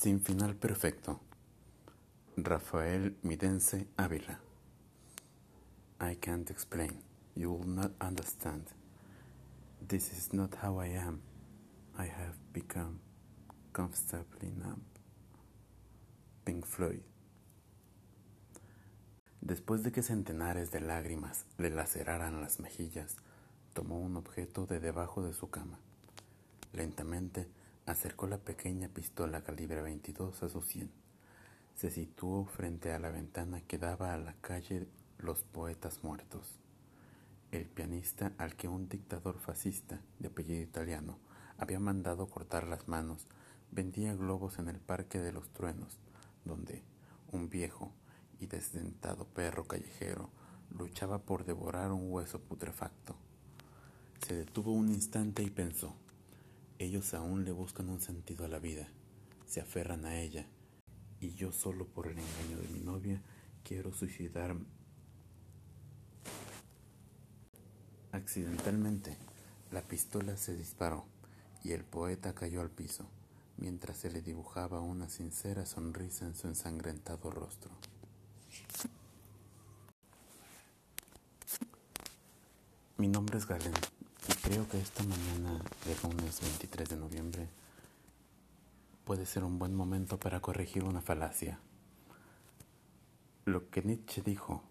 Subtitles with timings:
[0.00, 1.18] Sin final perfecto.
[2.36, 4.38] Rafael Midense Ávila.
[6.00, 7.02] I can't explain.
[7.34, 8.62] You will not understand.
[9.84, 11.20] This is not how I am.
[11.98, 13.00] I have become
[13.72, 14.84] comfortably numb.
[16.44, 17.02] Pink Floyd.
[19.40, 23.16] Después de que centenares de lágrimas le laceraran las mejillas,
[23.74, 25.80] tomó un objeto de debajo de su cama.
[26.72, 27.48] Lentamente
[27.88, 30.90] Acercó la pequeña pistola calibre 22 a su sien.
[31.74, 36.58] Se situó frente a la ventana que daba a la calle Los Poetas Muertos.
[37.50, 41.18] El pianista al que un dictador fascista de apellido italiano
[41.56, 43.26] había mandado cortar las manos
[43.70, 45.98] vendía globos en el Parque de los Truenos,
[46.44, 46.82] donde
[47.32, 47.94] un viejo
[48.38, 50.28] y desdentado perro callejero
[50.68, 53.16] luchaba por devorar un hueso putrefacto.
[54.26, 55.96] Se detuvo un instante y pensó.
[56.78, 58.88] Ellos aún le buscan un sentido a la vida,
[59.46, 60.46] se aferran a ella,
[61.20, 63.20] y yo solo por el engaño de mi novia
[63.64, 64.64] quiero suicidarme.
[68.12, 69.16] Accidentalmente,
[69.72, 71.04] la pistola se disparó
[71.64, 73.10] y el poeta cayó al piso,
[73.56, 77.72] mientras se le dibujaba una sincera sonrisa en su ensangrentado rostro.
[82.96, 83.74] Mi nombre es Galen.
[84.48, 87.48] Creo que esta mañana de lunes 23 de noviembre
[89.04, 91.58] puede ser un buen momento para corregir una falacia.
[93.44, 94.62] Lo que Nietzsche dijo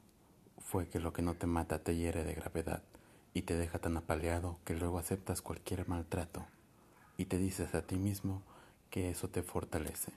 [0.57, 2.81] fue que lo que no te mata te hiere de gravedad
[3.35, 6.43] y te deja tan apaleado que luego aceptas cualquier maltrato
[7.15, 8.41] y te dices a ti mismo
[8.89, 10.11] que eso te fortalece.